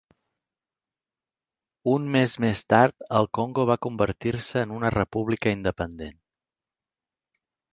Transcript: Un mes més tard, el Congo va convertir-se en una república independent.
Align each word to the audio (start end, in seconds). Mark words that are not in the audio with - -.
Un 1.91 2.07
mes 2.15 2.33
més 2.47 2.63
tard, 2.75 3.05
el 3.19 3.29
Congo 3.41 3.67
va 3.73 3.77
convertir-se 3.89 4.65
en 4.65 4.75
una 4.81 4.93
república 4.97 5.55
independent. 5.61 6.19